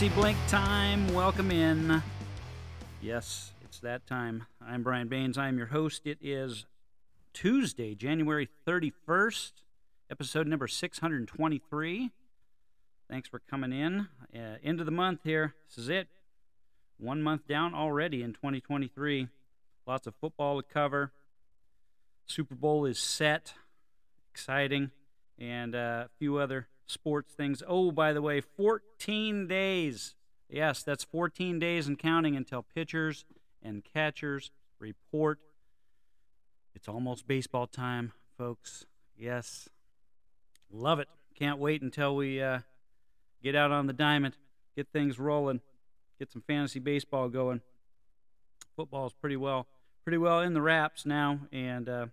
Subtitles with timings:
[0.00, 1.12] Fantasy Blink time.
[1.12, 2.02] Welcome in.
[3.02, 4.46] Yes, it's that time.
[4.66, 5.36] I'm Brian Baines.
[5.36, 6.06] I'm your host.
[6.06, 6.64] It is
[7.34, 9.52] Tuesday, January 31st,
[10.10, 12.10] episode number 623.
[13.10, 14.08] Thanks for coming in.
[14.34, 15.52] Uh, end of the month here.
[15.68, 16.08] This is it.
[16.96, 19.28] One month down already in 2023.
[19.86, 21.12] Lots of football to cover.
[22.24, 23.52] Super Bowl is set.
[24.32, 24.92] Exciting.
[25.38, 27.62] And uh, a few other sports things.
[27.66, 30.14] Oh, by the way, 14 days.
[30.48, 33.24] Yes, that's 14 days and counting until pitchers
[33.62, 35.38] and catchers report.
[36.74, 38.86] It's almost baseball time, folks.
[39.16, 39.68] Yes.
[40.72, 41.08] Love it.
[41.38, 42.60] Can't wait until we uh,
[43.42, 44.36] get out on the diamond,
[44.76, 45.60] get things rolling,
[46.18, 47.60] get some fantasy baseball going.
[48.76, 49.66] Football is pretty well,
[50.04, 52.06] pretty well in the wraps now, and uh,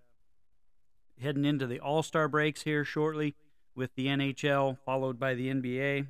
[1.20, 3.34] heading into the All Star breaks here shortly
[3.78, 6.08] with the NHL, followed by the NBA.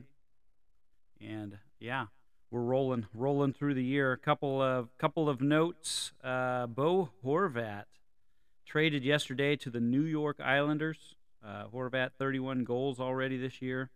[1.21, 2.07] And yeah,
[2.51, 4.11] we're rolling rolling through the year.
[4.13, 6.13] A couple of couple of notes.
[6.25, 7.85] Uh, Bo Horvat
[8.65, 11.17] traded yesterday to the New York Islanders.
[11.45, 13.91] Uh, Horvat 31 goals already this year,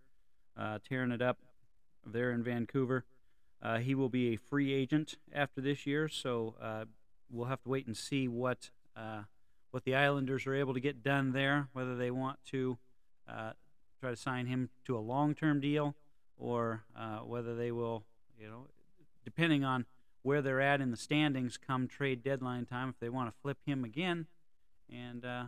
[0.56, 1.38] uh, tearing it up
[2.04, 3.04] there in Vancouver.
[3.62, 6.84] Uh, he will be a free agent after this year, so uh,
[7.30, 9.22] we'll have to wait and see what uh,
[9.70, 11.68] what the Islanders are able to get done there.
[11.72, 12.76] Whether they want to
[13.28, 13.52] uh,
[14.00, 15.94] try to sign him to a long-term deal,
[16.36, 18.04] or uh, whether they will,
[18.38, 18.66] you know,
[19.24, 19.86] depending on
[20.22, 23.58] where they're at in the standings come trade deadline time, if they want to flip
[23.66, 24.26] him again
[24.90, 25.44] and uh,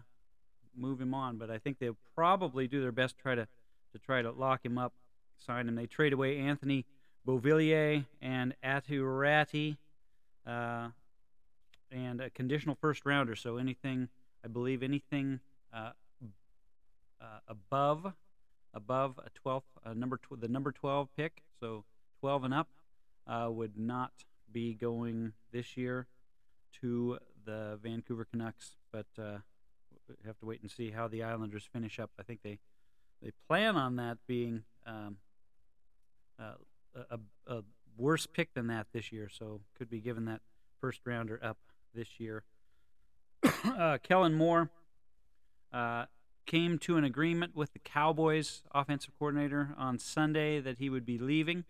[0.76, 1.36] move him on.
[1.36, 3.46] But I think they'll probably do their best try to
[3.92, 4.92] to try to lock him up,
[5.38, 5.76] sign him.
[5.76, 6.84] They trade away Anthony
[7.26, 9.76] Beauvillier and Aatu Räty,
[10.46, 10.88] uh,
[11.92, 13.36] and a conditional first rounder.
[13.36, 14.08] So anything,
[14.44, 15.38] I believe, anything
[15.72, 15.90] uh,
[17.24, 18.12] uh, above
[18.74, 21.84] above a 12 uh, number tw- the number 12 pick, so
[22.20, 22.68] 12 and up,
[23.26, 24.12] uh, would not
[24.52, 26.06] be going this year
[26.80, 28.76] to the Vancouver Canucks.
[28.92, 29.38] But uh,
[30.26, 32.10] have to wait and see how the Islanders finish up.
[32.18, 32.58] I think they
[33.22, 35.16] they plan on that being um,
[36.38, 36.54] uh,
[37.10, 37.62] a, a,
[37.96, 40.40] worse pick than that this year, so could be given that
[40.80, 41.56] first rounder up
[41.94, 42.42] this year.
[43.64, 44.68] uh, Kellen Moore
[45.72, 46.04] uh,
[46.46, 51.18] came to an agreement with the Cowboys offensive coordinator on Sunday that he would be
[51.18, 51.64] leaving.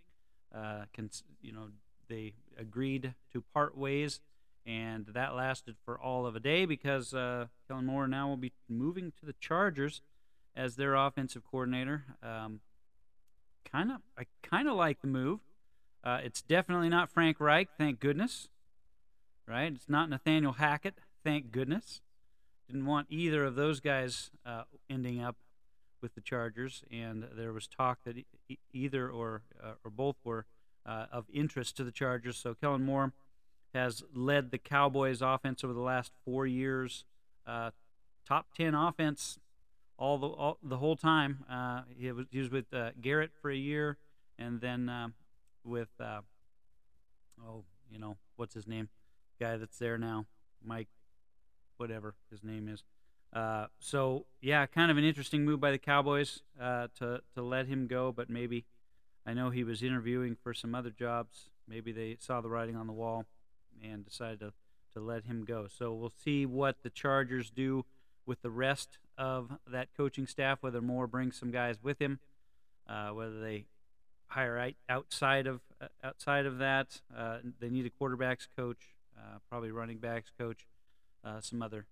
[0.55, 1.69] Uh, cons- you know,
[2.09, 4.21] they agreed to part ways,
[4.67, 8.53] and that lasted for all of a day because uh, Kellen Moore now will be
[8.69, 10.01] moving to the Chargers
[10.57, 12.05] as their offensive coordinator.
[12.23, 12.61] Um,
[13.65, 15.41] kind of, I kind of like the move.
[16.03, 18.49] Uh, it's definitely not Frank Reich, thank goodness.
[19.47, 19.73] Right?
[19.75, 22.01] It's not Nathaniel Hackett, thank goodness.
[22.67, 25.37] Didn't want either of those guys uh, ending up
[26.01, 30.47] with the Chargers, and there was talk that e- either or uh, or both were
[30.87, 32.37] uh, of interest to the Chargers.
[32.37, 33.13] So Kellen Moore
[33.75, 37.05] has led the Cowboys' offense over the last four years,
[37.47, 37.71] uh,
[38.27, 39.39] top ten offense
[39.97, 41.45] all the all, the whole time.
[41.51, 43.99] Uh, he was he was with uh, Garrett for a year,
[44.39, 44.91] and then
[45.65, 48.89] with oh you know what's his name,
[49.39, 50.27] guy that's there now,
[50.63, 50.89] Mike
[51.77, 52.83] whatever his name is.
[53.35, 57.67] Uh, so yeah, kind of an interesting move by the Cowboys uh, to to let
[57.67, 58.65] him go, but maybe
[59.27, 61.51] I know he was interviewing for some other jobs.
[61.69, 63.27] Maybe they saw the writing on the wall
[63.83, 64.53] and decided to
[64.93, 65.67] to let him go.
[65.67, 67.85] So we'll see what the Chargers do
[68.25, 70.59] with the rest of that coaching staff.
[70.61, 72.21] Whether Moore brings some guys with him,
[72.89, 73.67] uh, whether they
[74.29, 77.01] hire out outside of uh, outside of that.
[77.17, 80.69] Uh, they need a quarterbacks coach, uh, probably running backs coach
[81.25, 81.87] uh, some other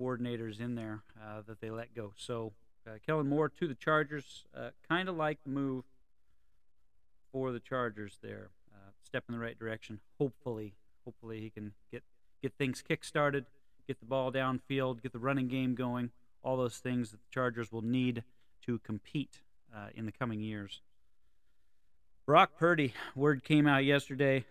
[0.00, 2.12] coordinators in there uh, that they let go.
[2.16, 2.52] So
[2.86, 5.84] uh, Kellen Moore to the Chargers, uh, kind of like the move
[7.32, 8.50] for the Chargers there.
[8.72, 10.00] Uh, step in the right direction.
[10.18, 10.74] Hopefully,
[11.04, 12.02] hopefully he can get
[12.42, 13.46] get things kick-started,
[13.88, 16.10] get the ball downfield, get the running game going.
[16.42, 18.22] All those things that the Chargers will need
[18.66, 19.40] to compete
[19.74, 20.80] uh, in the coming years.
[22.24, 24.44] Brock Purdy, word came out yesterday.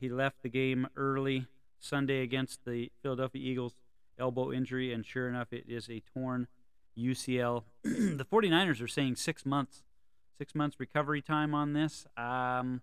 [0.00, 1.46] he left the game early
[1.80, 3.74] Sunday against the Philadelphia Eagles,
[4.18, 6.46] elbow injury, and sure enough, it is a torn
[6.96, 7.64] UCL.
[7.82, 9.82] the 49ers are saying six months,
[10.38, 12.06] six months recovery time on this.
[12.16, 12.82] Um,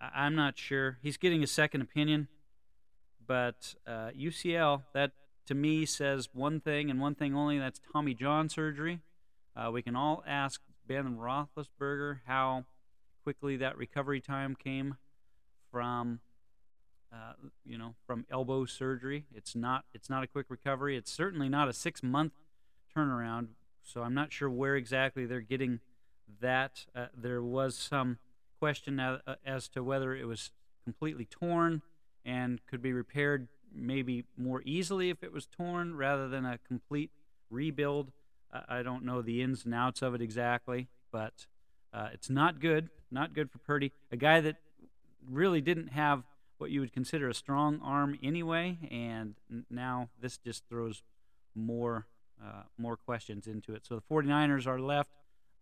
[0.00, 0.98] I'm not sure.
[1.02, 2.28] He's getting a second opinion,
[3.26, 5.12] but uh, UCL that
[5.46, 7.58] to me says one thing and one thing only.
[7.58, 9.00] That's Tommy John surgery.
[9.56, 12.64] Uh, we can all ask Ben Roethlisberger how
[13.22, 14.96] quickly that recovery time came
[15.70, 16.20] from
[17.14, 17.34] uh,
[17.64, 19.24] you know, from elbow surgery.
[19.32, 20.96] It's not it's not a quick recovery.
[20.96, 22.32] It's certainly not a six month
[22.96, 23.48] turnaround.
[23.82, 25.80] So I'm not sure where exactly they're getting
[26.40, 26.86] that.
[26.94, 28.18] Uh, there was some
[28.58, 30.50] question as, uh, as to whether it was
[30.84, 31.82] completely torn
[32.24, 37.10] and could be repaired maybe more easily if it was torn rather than a complete
[37.50, 38.10] rebuild.
[38.68, 41.46] I don't know the ins and outs of it exactly, but
[41.92, 42.88] uh, it's not good.
[43.10, 44.56] Not good for Purdy, a guy that
[45.28, 46.22] really didn't have
[46.58, 49.34] what you would consider a strong arm anyway, and
[49.70, 51.02] now this just throws
[51.54, 52.06] more
[52.42, 53.86] uh, more questions into it.
[53.86, 55.10] So the 49ers are left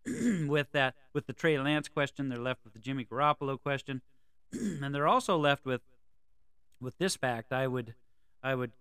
[0.07, 2.29] with that with the Trey Lance question.
[2.29, 4.03] They're left with the Jimmy Garoppolo question,
[4.53, 5.83] and they're also left with
[6.81, 7.53] with this fact.
[7.53, 7.95] I would
[8.43, 8.73] I would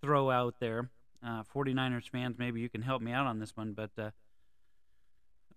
[0.00, 0.90] throw out there.
[1.26, 4.10] Uh, 49ers fans, maybe you can help me out on this one, but uh,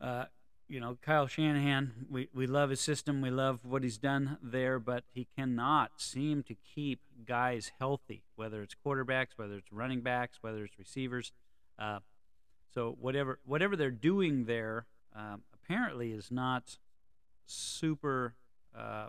[0.04, 0.26] uh,
[0.70, 3.22] you know, Kyle Shanahan, we, we love his system.
[3.22, 8.62] We love what he's done there, but he cannot seem to keep guys healthy, whether
[8.62, 11.32] it's quarterbacks, whether it's running backs, whether it's receivers.
[11.80, 12.00] Uh,
[12.72, 14.86] so whatever whatever they're doing there
[15.16, 16.78] um, apparently is not
[17.48, 18.36] super
[18.78, 19.08] uh,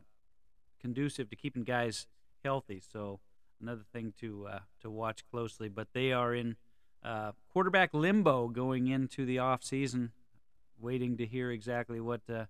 [0.80, 2.06] conducive to keeping guys
[2.42, 2.80] healthy.
[2.80, 3.20] So
[3.60, 5.68] another thing to uh, to watch closely.
[5.68, 6.56] But they are in
[7.04, 10.12] uh, quarterback limbo going into the off season
[10.80, 12.44] waiting to hear exactly what uh,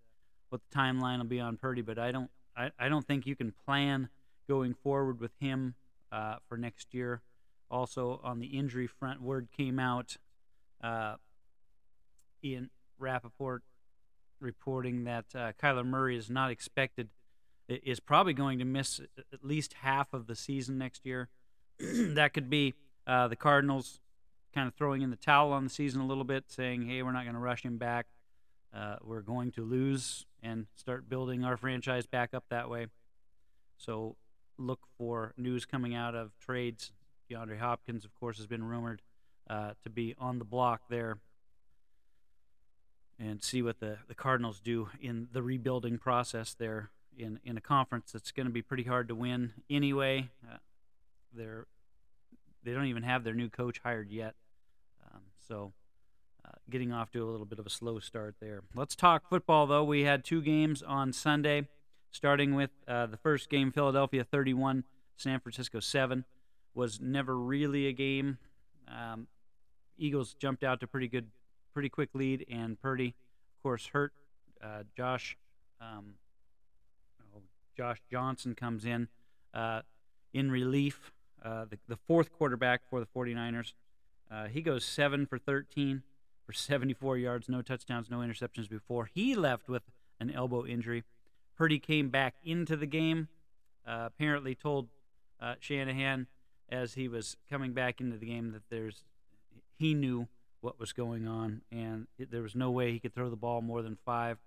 [0.48, 1.82] what the timeline will be on Purdy.
[1.82, 4.08] But I don't I, I don't think you can plan
[4.48, 5.74] going forward with him
[6.12, 7.22] uh, for next year.
[7.70, 10.16] Also on the injury front, word came out
[10.82, 11.14] uh,
[12.42, 13.62] in Rapoport
[14.40, 17.08] reporting that uh, Kyler Murray is not expected
[17.68, 19.00] is probably going to miss
[19.32, 21.28] at least half of the season next year.
[21.78, 22.74] that could be
[23.06, 24.00] uh, the Cardinals
[24.52, 27.12] kind of throwing in the towel on the season a little bit, saying, "Hey, we're
[27.12, 28.06] not going to rush him back."
[28.74, 32.86] Uh, we're going to lose and start building our franchise back up that way.
[33.76, 34.16] So
[34.58, 36.92] look for news coming out of trades.
[37.30, 39.02] DeAndre Hopkins, of course, has been rumored
[39.48, 41.18] uh, to be on the block there.
[43.18, 47.60] And see what the, the Cardinals do in the rebuilding process there in, in a
[47.60, 50.30] conference that's going to be pretty hard to win anyway.
[50.50, 50.56] Uh,
[51.34, 51.66] they're,
[52.64, 54.36] they don't even have their new coach hired yet.
[55.04, 55.72] Um, so
[56.44, 58.62] uh, getting off to a little bit of a slow start there.
[58.74, 59.84] Let's talk football, though.
[59.84, 61.68] We had two games on Sunday,
[62.10, 64.84] starting with uh, the first game, Philadelphia 31,
[65.16, 66.24] San Francisco 7.
[66.74, 68.38] Was never really a game.
[68.86, 69.26] Um,
[69.98, 71.26] Eagles jumped out to pretty good,
[71.74, 74.12] pretty quick lead, and Purdy, of course, hurt.
[74.62, 75.36] Uh, Josh,
[75.80, 76.14] um,
[77.34, 77.40] oh,
[77.76, 79.08] Josh Johnson comes in
[79.52, 79.82] uh,
[80.32, 81.12] in relief.
[81.42, 83.72] Uh, the, the fourth quarterback for the 49ers.
[84.30, 86.02] Uh, he goes seven for 13,
[86.50, 89.84] for 74 yards, no touchdowns, no interceptions before he left with
[90.18, 91.04] an elbow injury.
[91.56, 93.28] Purdy came back into the game.
[93.86, 94.88] Uh, apparently, told
[95.40, 96.26] uh, Shanahan
[96.68, 99.04] as he was coming back into the game that there's
[99.78, 100.26] he knew
[100.60, 103.62] what was going on, and it, there was no way he could throw the ball
[103.62, 104.38] more than five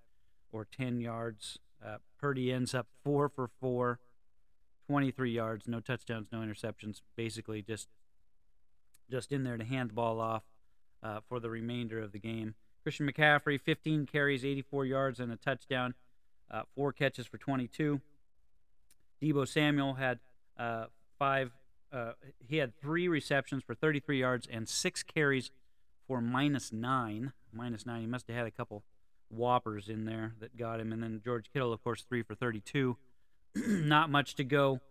[0.52, 1.58] or ten yards.
[1.84, 4.00] Uh, Purdy ends up four for four,
[4.88, 7.00] 23 yards, no touchdowns, no interceptions.
[7.16, 7.88] Basically, just
[9.10, 10.44] just in there to hand the ball off
[11.04, 12.56] uh, for the remainder of the game.
[12.84, 15.94] Christian McCaffrey, 15 carries, 84 yards, and a touchdown,
[16.52, 18.02] uh, four catches for 22.
[19.22, 20.20] Deebo Samuel had
[20.58, 20.86] uh,
[21.18, 21.52] five.
[21.92, 25.52] Uh, he had three receptions for 33 yards and six carries
[26.08, 27.32] for minus nine.
[27.54, 28.02] Minus nine.
[28.02, 28.84] He must have had a couple
[29.30, 30.92] whoppers in there that got him.
[30.92, 32.98] And then George Kittle, of course, three for 32.
[33.56, 34.82] Not much to go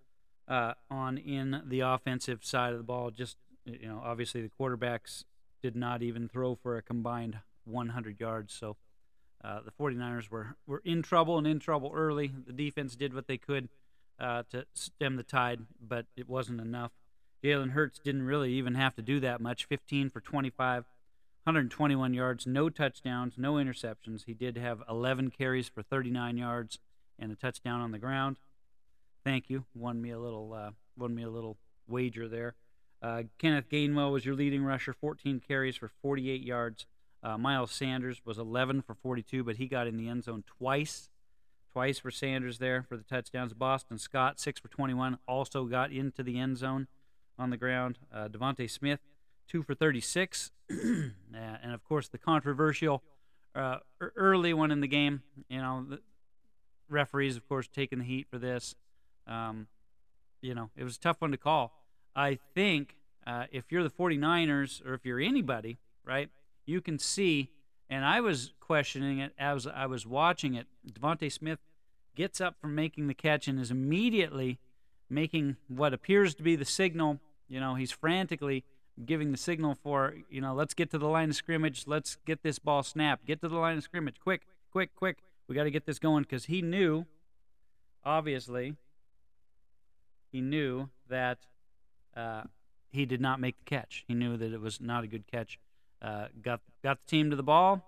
[0.49, 3.11] uh, on in the offensive side of the ball.
[3.11, 5.25] Just you know, obviously the quarterbacks
[5.63, 8.53] did not even throw for a combined 100 yards.
[8.53, 8.77] So
[9.45, 12.33] uh, the 49ers were, were in trouble and in trouble early.
[12.47, 13.69] The defense did what they could
[14.21, 16.93] uh, to stem the tide, but it wasn't enough.
[17.43, 20.85] Jalen Hurts didn't really even have to do that much 15 for 25,
[21.45, 24.25] 121 yards, no touchdowns, no interceptions.
[24.27, 26.79] He did have 11 carries for 39 yards
[27.19, 28.37] and a touchdown on the ground.
[29.25, 29.65] Thank you.
[29.75, 31.57] Won me a little, uh, won me a little
[31.89, 32.55] wager there.
[33.03, 36.87] Uh, Kenneth Gainwell was your leading rusher, 14 carries for 48 yards.
[37.23, 41.09] Uh, Miles Sanders was 11 for 42, but he got in the end zone twice.
[41.73, 43.55] Twice for Sanders there for the touchdowns.
[43.55, 46.87] Boston Scott, 6 for 21, also got into the end zone
[47.39, 47.99] on the ground.
[48.13, 49.01] Uh, DeVonta Smith,
[49.49, 50.53] 2 for 36.
[50.69, 51.13] and
[51.65, 53.03] of course, the controversial
[53.55, 55.23] uh, early one in the game.
[55.49, 56.01] You know, the
[56.89, 58.75] referees, of course, taking the heat for this.
[59.27, 59.67] Um,
[60.41, 61.82] you know, it was a tough one to call.
[62.15, 66.29] I think uh, if you're the 49ers or if you're anybody, right,
[66.67, 67.51] you can see,
[67.89, 70.67] and I was questioning it as I was watching it.
[70.91, 71.59] DeVonta Smith
[72.15, 74.59] gets up from making the catch and is immediately
[75.09, 77.21] making what appears to be the signal.
[77.49, 78.65] You know, he's frantically
[79.05, 81.85] giving the signal for, you know, let's get to the line of scrimmage.
[81.87, 83.27] Let's get this ball snapped.
[83.27, 84.17] Get to the line of scrimmage.
[84.21, 85.19] Quick, quick, quick.
[85.49, 87.07] we got to get this going because he knew,
[88.05, 88.75] obviously,
[90.31, 91.39] he knew that
[92.17, 92.43] uh,
[92.91, 94.05] he did not make the catch.
[94.07, 95.59] He knew that it was not a good catch.
[96.01, 97.83] Uh, got got the team to the ball.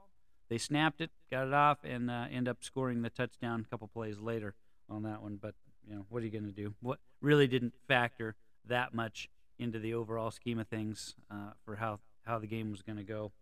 [0.49, 3.89] They snapped it, got it off, and uh, end up scoring the touchdown a couple
[3.89, 4.55] plays later
[4.89, 5.39] on that one.
[5.41, 5.55] But
[5.89, 6.75] you know, what are you going to do?
[6.81, 9.29] What really didn't factor that much
[9.59, 13.05] into the overall scheme of things uh, for how how the game was going to
[13.05, 13.33] go.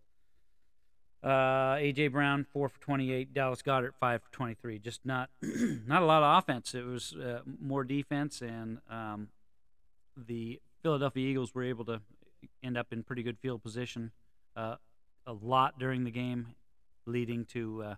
[1.23, 4.79] Uh, AJ Brown four for 28, Dallas Goedert five for 23.
[4.79, 6.75] Just not not a lot of offense.
[6.75, 9.29] It was uh, more defense, and um,
[10.17, 12.01] the Philadelphia Eagles were able to
[12.63, 14.11] end up in pretty good field position
[14.57, 14.77] uh,
[15.27, 16.49] a lot during the game,
[17.07, 17.95] leading to uh,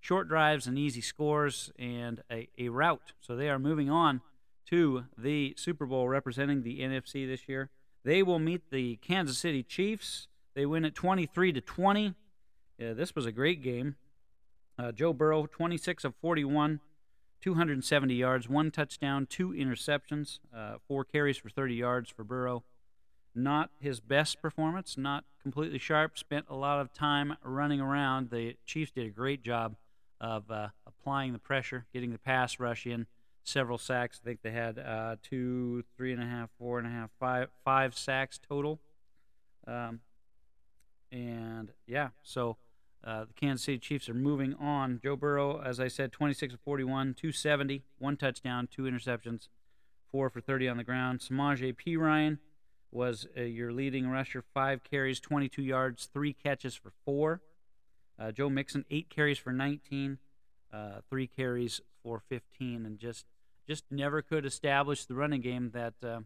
[0.00, 3.12] short drives and easy scores and a, a route.
[3.20, 4.20] So they are moving on
[4.66, 7.70] to the Super Bowl representing the NFC this year.
[8.04, 10.28] They will meet the Kansas City Chiefs.
[10.54, 12.14] They win at 23 to 20.
[12.78, 13.96] Yeah, this was a great game.
[14.78, 16.80] Uh, Joe Burrow, 26 of 41,
[17.40, 22.64] 270 yards, one touchdown, two interceptions, uh, four carries for 30 yards for Burrow.
[23.34, 26.18] Not his best performance, not completely sharp.
[26.18, 28.30] Spent a lot of time running around.
[28.30, 29.76] The Chiefs did a great job
[30.20, 33.06] of uh, applying the pressure, getting the pass rush in.
[33.44, 34.20] Several sacks.
[34.22, 37.48] I think they had uh, two, three and a half, four and a half, five,
[37.64, 38.80] five sacks total.
[39.66, 40.00] Um,
[41.10, 42.56] and yeah, so
[43.04, 45.00] uh, the Kansas City Chiefs are moving on.
[45.02, 49.48] Joe Burrow, as I said, 26 of 41, 270, one touchdown, two interceptions,
[50.10, 51.20] four for 30 on the ground.
[51.20, 52.38] Samaje Perine
[52.90, 57.40] was uh, your leading rusher, five carries, 22 yards, three catches for four.
[58.18, 60.18] Uh, Joe Mixon, eight carries for 19,
[60.72, 63.26] uh, three carries for 15, and just
[63.66, 65.70] just never could establish the running game.
[65.72, 66.20] That uh,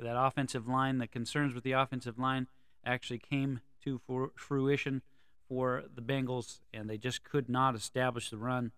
[0.00, 2.48] that offensive line, the concerns with the offensive line,
[2.84, 4.00] actually came to
[4.34, 5.02] fruition
[5.48, 8.72] for the Bengals, and they just could not establish the run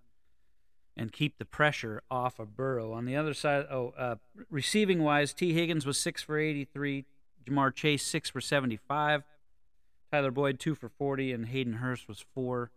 [0.97, 2.93] and keep the pressure off of Burrow.
[2.93, 4.17] On the other side, oh, uh,
[4.51, 7.05] receiving wise, Tee Higgins was six for 83,
[7.45, 9.23] Ja'Marr Chase six for 75,
[10.13, 12.71] Tyler Boyd two for 40, and Hayden Hurst was four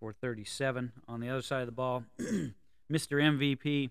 [0.00, 0.92] for 37.
[1.08, 3.20] On the other side of the ball, Mr.
[3.20, 3.90] MVP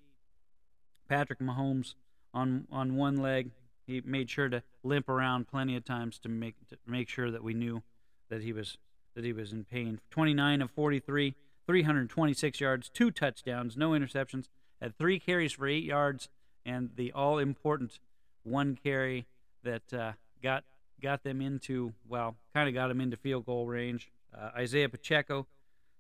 [1.08, 1.96] Patrick Mahomes
[2.34, 3.52] on on one leg.
[3.86, 7.44] He made sure to limp around plenty of times to make to make sure that
[7.44, 7.84] we knew
[8.30, 8.78] that he was
[9.16, 10.00] that he was in pain.
[10.12, 14.48] 29 of 43, 326 yards, two touchdowns, no interceptions,
[14.82, 16.30] had three carries for eight yards,
[16.66, 18.00] and the all important
[18.44, 19.26] one carry
[19.64, 20.12] that uh,
[20.44, 20.64] got
[21.02, 24.12] got them into well, kind of got them into field goal range.
[24.38, 25.48] Uh, Isaiah Pacheco.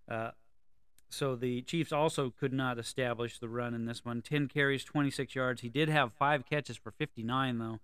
[0.09, 0.31] Uh,
[1.09, 4.21] so the Chiefs also could not establish the run in this one.
[4.21, 5.61] 10 carries, 26 yards.
[5.61, 7.79] He did have five catches for 59, though.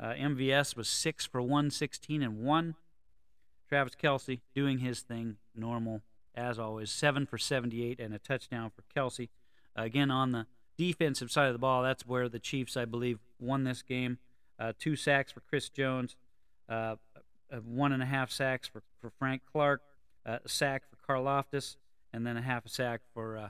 [0.00, 2.74] Uh, MVS was six for 116 and one.
[3.68, 6.02] Travis Kelce doing his thing, normal
[6.34, 6.90] as always.
[6.90, 9.28] Seven for 78 and a touchdown for Kelce.
[9.76, 13.64] again, on the defensive side of the ball, that's where the Chiefs, I believe, won
[13.64, 14.18] this game.
[14.58, 16.16] Uh, two sacks for Chris Jones,
[16.68, 16.96] uh,
[17.64, 19.82] one and a half sacks for, for Frank Clark,
[20.24, 21.76] uh, a sack for Karlaftis,
[22.12, 23.48] and then a half a sack for uh,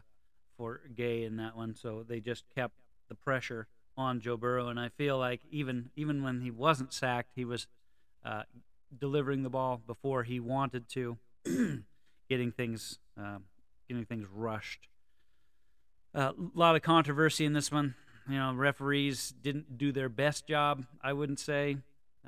[0.57, 1.75] for Gay in that one.
[1.75, 2.75] So they just kept
[3.09, 3.67] the pressure
[3.97, 7.67] on Joe Burrow, and I feel like even even when he wasn't sacked, he was
[8.25, 8.45] uh,
[8.99, 11.19] delivering the ball before he wanted to,
[12.29, 13.45] getting things um,
[13.89, 14.89] getting things rushed.
[16.15, 17.95] A uh, lot of controversy in this one.
[18.29, 20.87] You know, referees didn't do their best job.
[21.03, 21.77] I wouldn't say.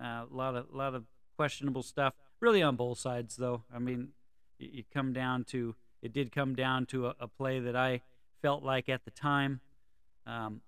[0.00, 1.04] Uh, a lot of lot of
[1.36, 2.14] questionable stuff.
[2.40, 3.62] Really on both sides, though.
[3.74, 4.08] I mean,
[4.58, 8.02] you come down to it did come down to a, a, play that I
[8.42, 9.60] felt like at the time
[10.26, 10.60] um,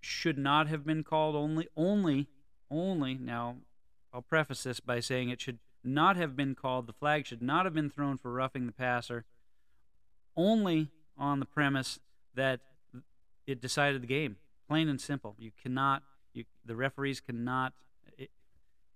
[0.00, 1.36] should not have been called.
[1.36, 2.26] Only, only,
[2.70, 3.14] only.
[3.14, 3.56] Now
[4.12, 6.86] I'll preface this by saying it should not have been called.
[6.86, 9.24] The flag should not have been thrown for roughing the passer,
[10.36, 11.98] only on the premise
[12.34, 12.60] that
[13.46, 14.36] it decided the game.
[14.68, 15.34] Plain and simple.
[15.38, 16.02] You cannot.
[16.32, 17.72] You, the referees cannot.
[18.16, 18.30] It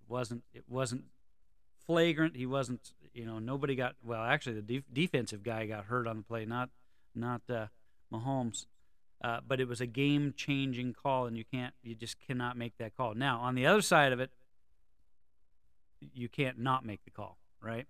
[0.07, 0.43] wasn't.
[0.53, 1.03] It wasn't
[1.85, 2.35] flagrant.
[2.35, 2.93] He wasn't.
[3.13, 3.95] You know, nobody got.
[4.03, 6.69] Well, actually, the def- defensive guy got hurt on the play, not
[7.13, 7.67] not uh,
[8.11, 8.65] Mahomes.
[9.23, 11.73] Uh, but it was a game-changing call, and you can't.
[11.81, 13.15] You just cannot make that call.
[13.15, 14.29] Now, on the other side of it,
[15.99, 17.87] you can't not make the call, right?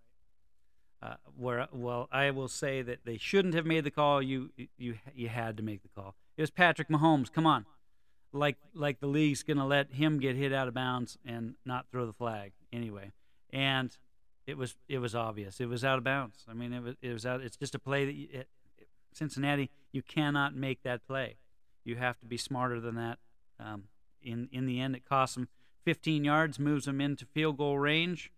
[1.01, 4.21] Uh, where well, I will say that they shouldn't have made the call.
[4.21, 6.15] You you you had to make the call.
[6.37, 7.31] It was Patrick Mahomes.
[7.31, 7.65] Come on,
[8.33, 12.05] like like the league's gonna let him get hit out of bounds and not throw
[12.05, 13.11] the flag anyway.
[13.51, 13.95] And
[14.47, 15.59] it was it was obvious.
[15.59, 16.45] It was out of bounds.
[16.49, 17.41] I mean, it was it was out.
[17.41, 18.47] It's just a play that you, it,
[19.13, 19.69] Cincinnati.
[19.91, 21.37] You cannot make that play.
[21.83, 23.19] You have to be smarter than that.
[23.59, 23.83] Um,
[24.23, 25.47] in in the end, it cost them
[25.88, 28.29] 15 yards moves them into field goal range,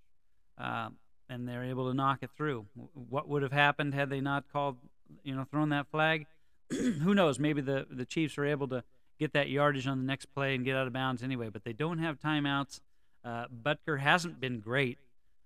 [0.60, 0.90] uh,
[1.28, 2.68] and they're able to knock it through.
[2.94, 4.78] What would have happened had they not called,
[5.24, 6.28] you know, thrown that flag.
[6.70, 7.40] Who knows?
[7.40, 8.84] Maybe the the Chiefs are able to
[9.18, 11.50] get that yardage on the next play and get out of bounds anyway.
[11.50, 12.82] But they don't have timeouts.
[13.26, 15.00] Uh, Butker hasn't been great.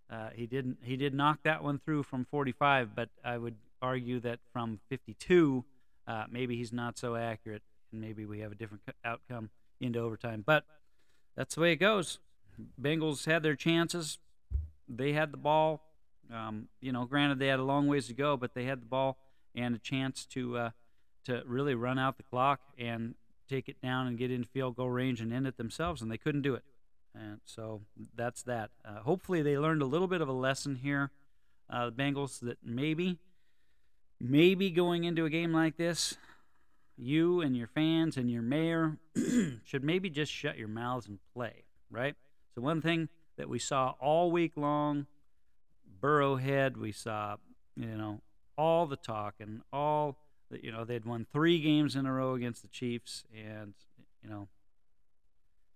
[0.10, 0.80] Uh, he didn't.
[0.84, 5.64] He did knock that one through from 45, but I would argue that from 52,
[6.06, 10.44] uh, maybe he's not so accurate, and maybe we have a different outcome into overtime.
[10.46, 10.66] But
[11.36, 12.20] that's the way it goes.
[12.82, 14.20] Bengals had their chances.
[14.88, 15.82] They had the ball.
[16.34, 18.86] Um, you know, granted they had a long ways to go, but they had the
[18.86, 19.18] ball
[19.56, 20.70] and a chance to uh,
[21.26, 23.16] to really run out the clock and
[23.48, 26.18] take it down and get in field goal range and end it themselves, and they
[26.18, 26.64] couldn't do it.
[27.16, 27.82] And so
[28.16, 28.72] that's that.
[28.84, 31.12] Uh, hopefully, they learned a little bit of a lesson here,
[31.70, 33.20] uh, the Bengals, that maybe,
[34.20, 36.18] maybe going into a game like this,
[36.98, 38.98] you and your fans and your mayor
[39.64, 42.16] should maybe just shut your mouths and play, right?
[42.56, 45.08] So, one thing that we saw all week long,
[46.02, 47.38] Burrowhead, we saw,
[47.76, 48.22] you know,
[48.58, 50.18] all the talk and all,
[50.52, 53.74] the, you know, they'd won three games in a row against the Chiefs, and,
[54.22, 54.48] you know,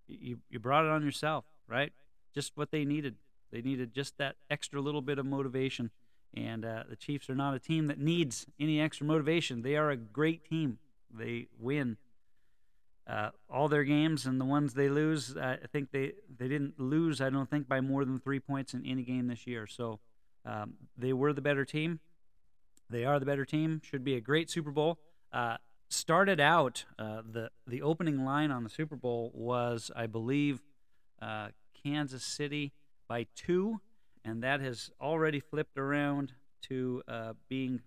[0.06, 1.92] you, you brought it on yourself, right?
[2.34, 3.16] Just what they needed.
[3.50, 5.90] They needed just that extra little bit of motivation.
[6.34, 9.62] And uh, the Chiefs are not a team that needs any extra motivation.
[9.62, 10.78] They are a great team.
[11.12, 11.96] They win
[13.06, 17.20] uh, all their games, and the ones they lose, I think they, they didn't lose,
[17.20, 19.66] I don't think, by more than three points in any game this year.
[19.66, 20.00] So
[20.44, 22.00] um, they were the better team.
[22.90, 23.80] They are the better team.
[23.84, 24.98] Should be a great Super Bowl.
[25.32, 25.56] Uh,
[25.88, 30.60] started out uh, the the opening line on the Super Bowl was, I believe,
[31.20, 31.48] uh,
[31.82, 32.72] Kansas City
[33.08, 33.80] by two,
[34.24, 37.80] and that has already flipped around to uh, being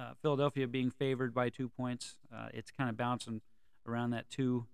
[0.00, 2.16] uh, Philadelphia being favored by two points.
[2.34, 3.40] Uh, it's kind of bouncing
[3.86, 4.66] around that two,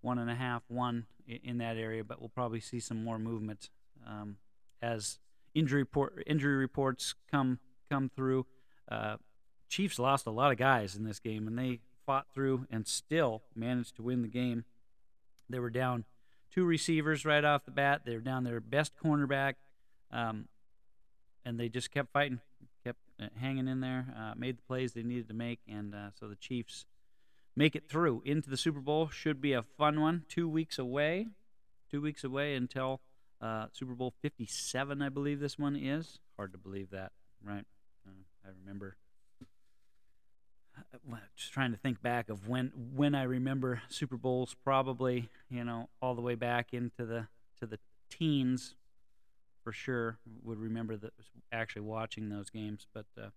[0.00, 3.18] one and a half, one in, in that area, but we'll probably see some more
[3.18, 3.70] movement
[4.06, 4.36] um,
[4.82, 5.18] as
[5.54, 7.58] injury report, injury reports come
[7.90, 8.46] come through.
[8.90, 9.16] Uh,
[9.68, 13.42] Chiefs lost a lot of guys in this game, and they fought through and still
[13.54, 14.64] managed to win the game.
[15.48, 16.04] They were down
[16.52, 18.02] two receivers right off the bat.
[18.04, 19.54] They were down their best cornerback,
[20.10, 20.48] um,
[21.44, 22.40] and they just kept fighting,
[22.84, 26.10] kept uh, hanging in there, uh, made the plays they needed to make, and uh,
[26.18, 26.84] so the Chiefs
[27.56, 29.08] make it through into the Super Bowl.
[29.08, 30.24] Should be a fun one.
[30.28, 31.28] Two weeks away,
[31.90, 33.00] two weeks away until
[33.40, 36.18] uh, Super Bowl 57, I believe this one is.
[36.36, 37.64] Hard to believe that, right?
[38.06, 38.10] Uh,
[38.44, 38.96] I remember
[41.36, 45.88] just trying to think back of when when I remember Super Bowls, probably you know
[46.00, 47.28] all the way back into the
[47.60, 47.78] to the
[48.10, 48.74] teens,
[49.64, 51.12] for sure would remember that
[51.50, 53.28] actually watching those games, but uh,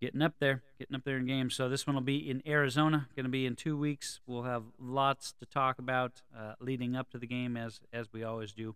[0.00, 1.54] getting up there, getting up there in games.
[1.54, 4.20] So this one will be in Arizona, going to be in two weeks.
[4.26, 8.24] We'll have lots to talk about uh, leading up to the game, as as we
[8.24, 8.74] always do,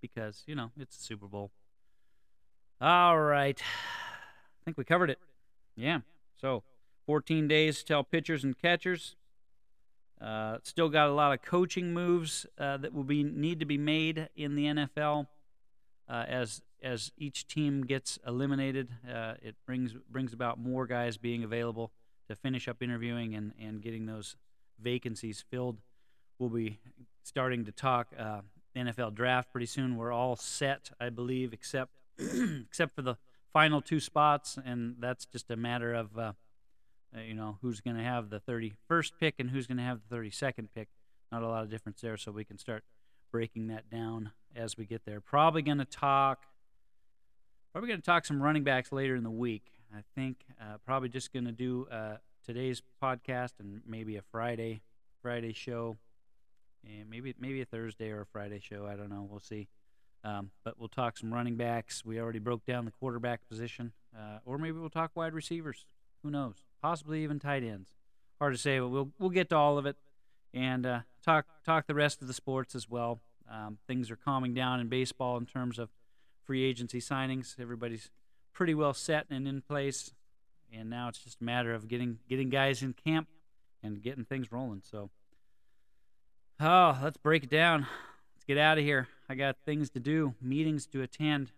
[0.00, 1.50] because you know it's Super Bowl.
[2.80, 5.18] All right, I think we covered it.
[5.76, 6.00] Yeah,
[6.40, 6.62] so.
[7.06, 9.14] 14 days till pitchers and catchers.
[10.20, 13.78] Uh, still got a lot of coaching moves uh, that will be need to be
[13.78, 15.26] made in the NFL
[16.08, 18.88] uh, as as each team gets eliminated.
[19.08, 21.92] Uh, it brings brings about more guys being available
[22.28, 24.36] to finish up interviewing and, and getting those
[24.80, 25.78] vacancies filled.
[26.38, 26.78] We'll be
[27.22, 28.40] starting to talk uh,
[28.76, 29.96] NFL draft pretty soon.
[29.96, 33.16] We're all set, I believe, except except for the
[33.52, 36.32] final two spots, and that's just a matter of uh,
[37.16, 40.00] uh, you know, who's going to have the 31st pick and who's going to have
[40.08, 40.88] the 32nd pick.
[41.32, 42.84] Not a lot of difference there, so we can start
[43.30, 45.20] breaking that down as we get there.
[45.20, 46.42] Probably going to talk.
[47.72, 49.72] Probably going to talk some running backs later in the week.
[49.94, 54.80] I think uh, probably just going to do uh, today's podcast and maybe a Friday
[55.22, 55.96] Friday show,
[56.84, 58.86] and maybe maybe a Thursday or a Friday show.
[58.86, 59.26] I don't know.
[59.28, 59.68] We'll see.
[60.24, 62.04] Um, but we'll talk some running backs.
[62.04, 65.84] We already broke down the quarterback position, uh, or maybe we'll talk wide receivers.
[66.22, 66.66] Who knows?
[66.86, 67.90] possibly even tight ends.
[68.38, 69.96] Hard to say, but we'll we'll get to all of it
[70.56, 73.20] and uh, talk talk the rest of the sports as well.
[73.50, 75.90] Um, things are calming down in baseball in terms of
[76.44, 77.60] free agency signings.
[77.60, 78.10] Everybody's
[78.52, 80.12] pretty well set and in place,
[80.72, 83.28] and now it's just a matter of getting getting guys in camp
[83.82, 84.82] and getting things rolling.
[84.82, 85.10] So,
[86.58, 87.82] oh, let's break it down.
[88.34, 89.08] Let's get out of here.
[89.28, 91.52] I got things to do, meetings to attend,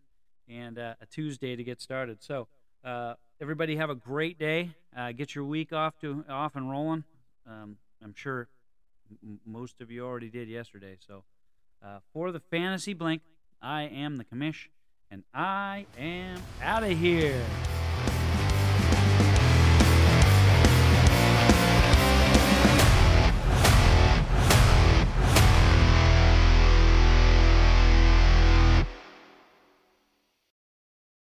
[0.48, 2.22] and uh, a Tuesday to get started.
[2.22, 2.48] So.
[2.84, 4.70] Uh, everybody have a great day.
[4.96, 7.02] Uh, get your week off to off and rolling.
[7.44, 8.46] Um, I'm sure
[9.44, 10.96] most of you already did yesterday.
[11.06, 11.24] So,
[11.84, 13.22] uh, for the fantasy blink,
[13.62, 14.68] I am the commish,
[15.10, 17.44] and I am out of here.